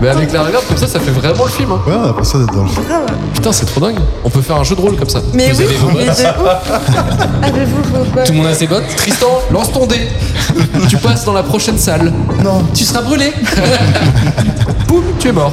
[0.00, 1.70] Mais avec la regarde comme ça, ça fait vraiment le film.
[1.72, 1.80] hein.
[1.86, 2.84] Ouais, on a pas ça d'être dans le film.
[3.32, 3.98] Putain, c'est trop dingue.
[4.24, 5.20] On peut faire un jeu de rôle comme ça.
[5.32, 8.46] Mais Vous oui, avez vos mais de bottes ouf Avez-vous vos bottes Tout le monde
[8.48, 10.08] a ses bottes Tristan, lance ton dé.
[10.88, 12.12] tu passes dans la prochaine salle.
[12.42, 12.62] Non.
[12.74, 13.32] Tu seras brûlé.
[14.88, 15.52] Boum, tu es mort.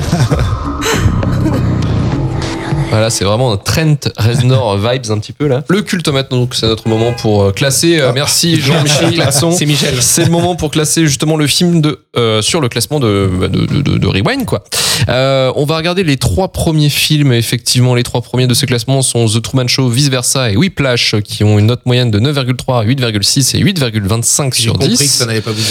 [2.91, 5.63] Voilà, c'est vraiment un Trent Reznor vibes un petit peu là.
[5.69, 7.99] Le cultomètre, donc c'est notre moment pour euh, classer.
[7.99, 9.27] Euh, merci Jean-Michel.
[9.57, 9.95] C'est Michel.
[10.01, 13.65] C'est le moment pour classer justement le film de euh, sur le classement de de,
[13.81, 14.63] de, de- Rewind quoi.
[15.09, 17.33] Euh, on va regarder les trois premiers films.
[17.33, 21.15] Effectivement, les trois premiers de ce classement sont The Truman Show, Vice Versa et Whiplash,
[21.23, 24.97] qui ont une note moyenne de 9,3, 8,6 et 8,25 J'ai sur compris 10.
[24.97, 25.63] que ça n'avait pas bougé.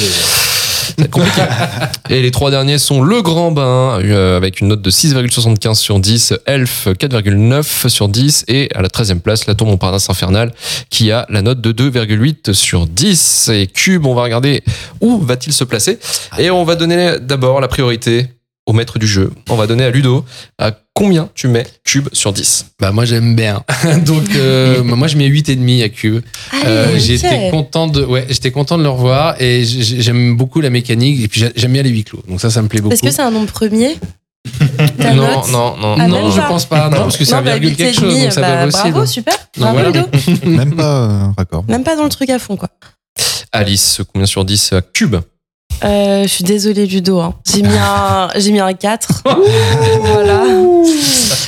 [0.99, 1.43] C'est compliqué.
[2.11, 6.01] Et les trois derniers sont Le Grand Bain, euh, avec une note de 6,75 sur
[6.01, 10.53] 10, Elf 4,9 sur 10, et à la 13e place, La Tour Montparnasse Infernale,
[10.89, 13.51] qui a la note de 2,8 sur 10.
[13.53, 14.63] Et Cube, on va regarder
[15.01, 15.99] où va-t-il se placer.
[16.39, 18.27] Et on va donner d'abord la priorité
[18.71, 19.33] au maître du jeu.
[19.49, 20.25] On va donner à Ludo
[20.59, 23.65] à combien tu mets Cube sur 10 Bah moi j'aime bien.
[24.07, 26.23] Donc euh, moi je mets 8,5 à Cube.
[26.65, 30.71] Euh, Allez, j'étais content de ouais, j'étais content de le revoir et j'aime beaucoup la
[30.71, 32.23] mécanique et puis j'a- j'aime bien les huis clos.
[32.29, 32.95] Donc ça ça me plaît beaucoup.
[32.95, 33.97] Est-ce que c'est un nombre premier
[34.99, 35.97] Ta Non, note non, non.
[35.99, 36.49] Ah, non, même je pas.
[36.49, 36.89] pense pas.
[36.89, 38.67] Non, parce que c'est un Non, bah, virgule quelque chose, 8,5, donc ça bah.
[38.71, 39.07] Bravo, donc.
[39.09, 39.35] super.
[39.35, 39.91] Donc Bravo, voilà.
[39.91, 40.47] Ludo.
[40.57, 41.65] Même pas euh, raccord.
[41.69, 42.69] Même pas dans le truc à fond, quoi.
[43.53, 45.17] Alice, combien sur 10 à Cube?
[45.85, 47.19] Euh, je suis désolée, Ludo.
[47.21, 47.35] hein.
[47.51, 49.23] J'ai mis un, j'ai mis un 4.
[50.03, 50.43] voilà.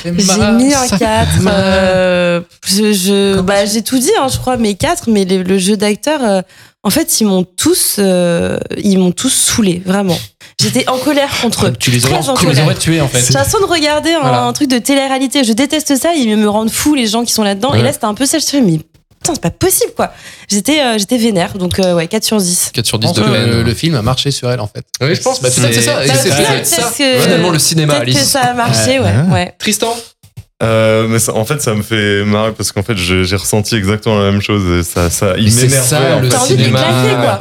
[0.03, 1.27] J'ai mis un 4.
[1.47, 5.57] euh, je, je, bah, j'ai tout dit, hein, je crois, mes 4, mais le, le
[5.57, 6.41] jeu d'acteur, euh,
[6.83, 10.17] en fait, ils m'ont tous, euh, ils m'ont tous saoulé, vraiment.
[10.61, 11.73] J'étais en colère contre eux.
[11.79, 13.19] Tu les aurais, en tu les aurais tués en fait.
[13.25, 14.43] J'ai l'impression de regarder un, Voilà.
[14.45, 15.43] un truc de télé-réalité.
[15.43, 17.71] Je déteste ça, ils me rendent fou les gens qui sont là-dedans.
[17.71, 17.79] Ouais.
[17.79, 18.37] Et là, c'était un peu ça.
[18.37, 18.79] Je me suis dit, mais
[19.23, 20.11] putain, c'est pas possible, quoi.
[20.49, 22.71] J'étais, euh, j'étais vénère, donc euh, ouais, 4 sur 10.
[22.73, 23.49] 4 sur Je 10 pense de peine.
[23.49, 24.85] le, le film a marché sur elle en fait.
[25.01, 25.41] Oui, je pense.
[25.41, 25.95] Bah, peut-être c'est ça.
[25.95, 26.91] Bah, c'est peut-être peut-être ça.
[26.97, 28.29] que- Finalement, le cinéma, Peut-être que Alice.
[28.29, 29.05] ça a marché, ouais.
[29.05, 29.33] Ouais.
[29.33, 29.53] ouais.
[29.57, 29.95] Tristan?
[30.61, 34.17] Euh, mais ça- en fait, ça me fait marrer parce qu'en fait, j'ai ressenti exactement
[34.19, 34.79] la même chose.
[34.79, 36.37] Et ça, ça, il c'est ça, en le fait.
[36.37, 36.79] Cinéma.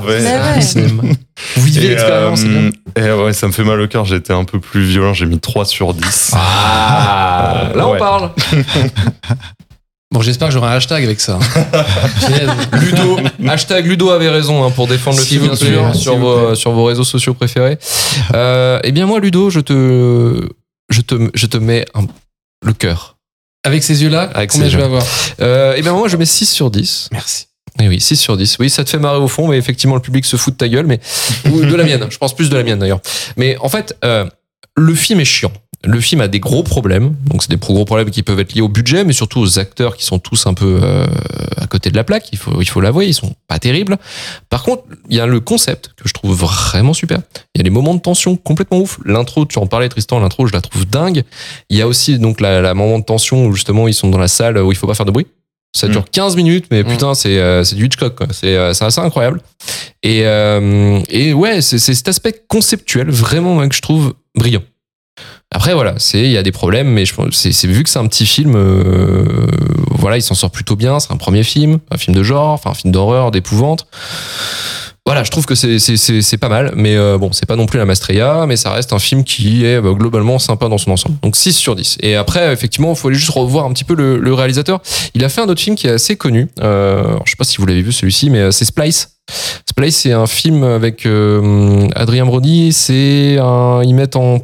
[0.04, 0.18] Ouais.
[0.20, 1.14] Le.
[1.56, 2.70] Vous vivez Et, l'expérience, c'est bien.
[2.98, 4.12] euh, et ouais, ça me fait mal au cœur.
[4.12, 5.12] Été un peu plus violent.
[5.14, 6.32] J'ai mis 3 sur 10.
[6.34, 7.98] Ah, là on Ouais.
[7.98, 8.30] parle.
[10.12, 11.38] Bon, j'espère que j'aurai un hashtag avec ça.
[12.26, 12.50] Punaise.
[12.82, 16.16] Ludo, hashtag Ludo avait raison hein, pour défendre le S'il film, bien sûr, s'il sur
[16.18, 17.78] vos, sur vos réseaux sociaux préférés.
[18.34, 20.46] Euh, eh bien, moi, Ludo, je te,
[20.90, 22.06] je te, je te mets un-
[22.64, 23.16] le cœur.
[23.64, 25.02] Avec ces yeux-là, combien je vais avoir
[25.40, 27.08] Euh, eh bien, moi, je mets 6 sur 10.
[27.12, 27.46] Merci.
[27.80, 28.58] Eh oui, 6 sur 10.
[28.58, 30.68] Oui, ça te fait marrer au fond, mais effectivement, le public se fout de ta
[30.68, 31.00] gueule, mais
[31.50, 32.06] ou de la mienne.
[32.10, 33.00] Je pense plus de la mienne d'ailleurs.
[33.38, 34.26] Mais en fait, euh,
[34.76, 35.52] le film est chiant.
[35.84, 37.14] Le film a des gros problèmes.
[37.26, 39.96] Donc, c'est des gros problèmes qui peuvent être liés au budget, mais surtout aux acteurs
[39.96, 41.06] qui sont tous un peu euh,
[41.56, 42.28] à côté de la plaque.
[42.32, 43.98] Il faut, il faut l'avouer, ils sont pas terribles.
[44.48, 47.18] Par contre, il y a le concept que je trouve vraiment super.
[47.54, 48.98] Il y a des moments de tension complètement ouf.
[49.04, 51.24] L'intro, tu en parlais, Tristan, l'intro, je la trouve dingue.
[51.68, 54.18] Il y a aussi donc la, la moment de tension où justement ils sont dans
[54.18, 55.26] la salle où il faut pas faire de bruit.
[55.74, 56.86] Ça dure 15 minutes, mais Mm.
[56.86, 58.14] putain, c'est euh, du Hitchcock.
[58.14, 58.26] quoi.
[58.30, 59.40] C'est euh, c'est assez incroyable.
[60.02, 64.62] Et, euh, et ouais, c'est c'est cet aspect conceptuel vraiment hein, que je trouve brillant.
[65.54, 68.06] Après voilà, il y a des problèmes, mais je pense c'est vu que c'est un
[68.06, 69.46] petit film, euh,
[69.90, 70.98] voilà, il s'en sort plutôt bien.
[70.98, 73.86] C'est un premier film, un film de genre, enfin un film d'horreur, d'épouvante.
[75.04, 77.84] Voilà, je trouve que c'est pas mal, mais euh, bon, c'est pas non plus la
[77.84, 81.16] Maestria, mais ça reste un film qui est bah, globalement sympa dans son ensemble.
[81.22, 81.98] Donc 6 sur 10.
[82.02, 84.80] Et après, effectivement, il faut aller juste revoir un petit peu le, réalisateur.
[85.14, 86.48] Il a fait un autre film qui est assez connu.
[86.60, 89.16] Euh, je sais pas si vous l'avez vu celui-ci, mais euh, c'est Splice.
[89.68, 92.72] Splice, c'est un film avec euh, Adrien Brody.
[92.72, 93.38] C'est
[93.84, 94.38] ils mettent en,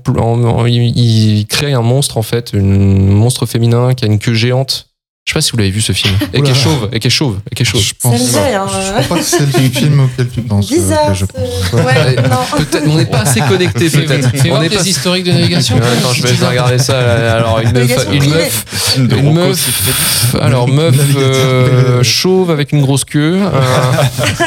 [0.99, 4.88] ils créent un monstre en fait, un monstre féminin qui a une queue géante.
[5.29, 6.15] Je sais pas si vous l'avez vu ce film.
[6.33, 7.83] Et qui est chauve, et qui est chauve, et qui est chauve.
[7.83, 10.73] Je pense, Ça dit rien, je crois pas que c'est le film auquel tu penses.
[10.73, 11.15] euh, Bizarre.
[11.15, 11.73] je pense.
[11.85, 12.87] Ouais, non.
[12.87, 14.27] On n'est pas assez connecté peut-être.
[14.51, 14.83] On tes pas.
[14.83, 15.77] historiques de navigation.
[15.77, 16.99] Ouais, Attends, je vais regarder ça.
[17.37, 18.65] Alors une meuf, une meuf,
[18.97, 20.35] une meuf.
[20.41, 23.39] Alors meuf euh, chauve avec une grosse queue.
[23.43, 23.51] euh.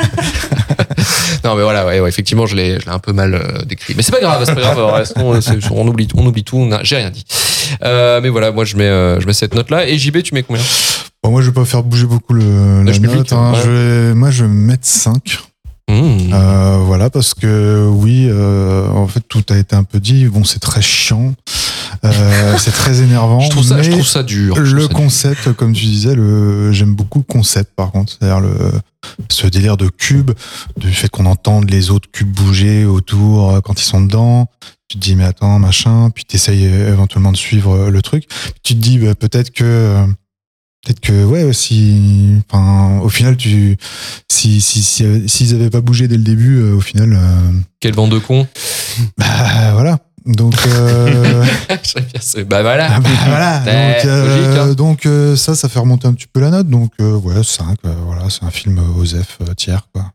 [1.43, 3.93] non mais voilà, ouais, ouais, effectivement, je l'ai, je l'ai un peu mal euh, décrit.
[3.95, 4.83] Mais c'est pas grave, c'est pas grave.
[4.93, 6.57] Restons, c'est- on oublie, on oublie tout.
[6.57, 7.23] on J'ai rien dit.
[7.83, 9.87] Euh, mais voilà, moi je mets, euh, je mets cette note là.
[9.87, 10.63] Et JB, tu mets combien?
[11.23, 13.01] Bon, moi, je vais pas faire bouger beaucoup le, la note.
[13.01, 13.51] public, hein.
[13.53, 13.59] ouais.
[13.63, 15.37] Je vais- moi, je vais mettre 5.
[15.89, 16.31] Mmh.
[16.33, 20.25] Euh, voilà, parce que oui, euh, en fait, tout a été un peu dit.
[20.25, 21.33] Bon, c'est très chiant,
[22.05, 23.41] euh, c'est très énervant.
[23.41, 24.55] Je trouve ça, je mais trouve ça dur.
[24.55, 24.97] je Le ça dur.
[24.97, 28.53] concept, comme tu disais, le, j'aime beaucoup le concept par contre, c'est-à-dire le,
[29.29, 30.31] ce délire de cube,
[30.77, 34.47] du fait qu'on entende les autres cubes bouger autour quand ils sont dedans.
[34.91, 38.25] Tu te dis mais attends machin, puis t'essayes euh, éventuellement de suivre euh, le truc.
[38.61, 40.05] Tu te dis bah, peut-être que euh,
[40.83, 43.77] peut-être que ouais si, enfin au final tu
[44.29, 47.93] si si si- s'ils avaient pas bougé dès le début, euh, au final euh, Quelle
[47.95, 48.45] bande de cons.
[49.17, 49.97] bah voilà.
[50.25, 51.45] Donc euh,
[52.49, 52.87] Bah voilà.
[52.95, 53.59] Ah bah, voilà.
[54.03, 54.73] Donc, logique, hein.
[54.73, 56.67] donc, ça, ça fait remonter un petit peu la note.
[56.67, 57.77] Donc ouais, 5.
[57.85, 60.11] euh, voilà, c'est un film Osef tiers quoi.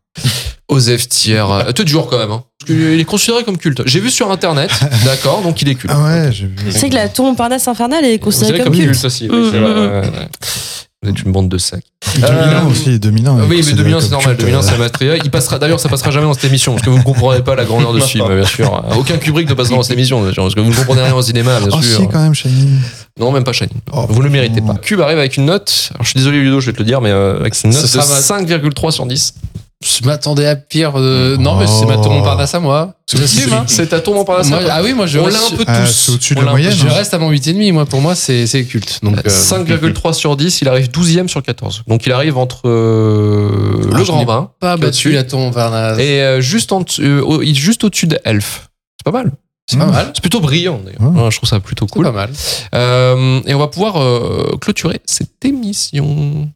[0.68, 1.38] Osef Thiers.
[1.50, 2.30] Euh, Te dur quand même.
[2.32, 2.42] Hein.
[2.58, 3.82] Parce qu'il est considéré comme culte.
[3.86, 4.70] J'ai vu sur internet,
[5.04, 5.92] d'accord, donc il est culte.
[5.96, 6.54] Ah ouais, j'ai vu.
[6.64, 8.92] Tu sais que la tour Montparnasse infernale est considérée Considéré comme comme culte.
[8.92, 9.24] culte aussi.
[9.28, 10.28] Mm, c'est mm, ouais, ouais, ouais.
[11.02, 11.84] Vous êtes une bande de sacs.
[12.16, 13.36] 2001 Euh, aussi, 2001.
[13.38, 14.36] Ah est oui, mais considéré 2001 c'est normal.
[14.36, 15.16] culte, 2001 euh, c'est Maestria.
[15.22, 15.58] Il passera.
[15.60, 17.92] D'ailleurs, ça passera jamais dans cette émission parce que vous ne comprendrez pas la grandeur
[17.92, 18.82] de ce film, bien sûr.
[18.98, 21.14] Aucun Kubrick ne passera dans cette émission, bien sûr, parce que vous ne comprenez rien
[21.14, 22.00] au cinéma, bien Oh sûr.
[22.00, 22.78] si, quand même, Shining.
[23.20, 23.70] Non, même pas Shining.
[23.92, 24.74] Oh, vous ne le méritez pas.
[24.74, 25.90] Cube arrive avec une note.
[25.94, 27.78] Alors, je suis désolé, Ludo, je vais te le dire, mais euh, avec une note
[27.78, 29.34] Ce de sera ma- 5,3 sur 10.
[29.84, 30.92] Je m'attendais à pire.
[30.96, 32.94] euh, Non, mais c'est ma tour Montparnasse à moi.
[33.12, 33.64] L'assume, hein.
[33.66, 34.48] C'est ta tour Montparnasse.
[34.48, 35.70] Moi, ah oui, moi je On reste, l'a un peu tous.
[35.70, 36.86] Ah, c'est au-dessus de On la l'a un peu moyenne, tous.
[36.88, 37.72] je reste à mon 8,5.
[37.72, 39.00] Moi, pour moi, c'est c'est culte.
[39.02, 41.82] Donc, euh, 5,3 sur 10, il arrive 12e sur 14.
[41.86, 43.50] Donc il arrive entre euh,
[43.92, 45.98] Ah, le je grand bain pas battu la tour Montparnasse.
[45.98, 48.68] et euh, juste, en euh, juste au-dessus de Elf.
[48.98, 49.30] C'est pas mal.
[49.70, 50.10] C'est pas mal.
[50.14, 51.12] C'est plutôt brillant d'ailleurs.
[51.24, 51.30] Ouais.
[51.30, 52.04] Je trouve ça plutôt C'est cool.
[52.06, 52.30] pas mal.
[52.74, 56.48] Euh, et on va pouvoir euh, clôturer cette émission.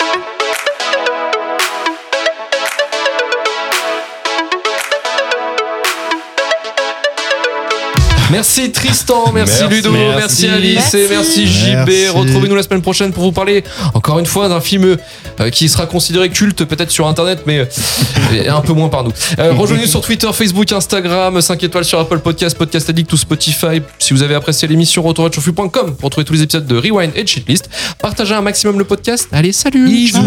[8.31, 9.75] Merci Tristan, merci, Merci.
[9.75, 10.49] Ludo, merci, Merci.
[10.49, 12.15] Alice et merci JB.
[12.15, 13.65] Retrouvez-nous la semaine prochaine pour vous parler
[13.95, 14.97] encore une fois d'un film
[15.41, 19.13] euh, qui sera considéré culte peut-être sur internet mais euh, un peu moins par nous.
[19.39, 23.83] Euh, Rejoignez-nous sur Twitter, Facebook, Instagram, 5 étoiles sur Apple Podcast, Podcast Addict ou Spotify.
[23.99, 27.29] Si vous avez apprécié l'émission, retour.chauffu.com pour retrouver tous les épisodes de Rewind et de
[27.29, 27.69] Shitlist.
[28.01, 29.29] Partagez un maximum le podcast.
[29.33, 30.09] Allez, salut.
[30.09, 30.23] Ciao.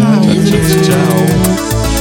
[0.84, 1.93] Ciao.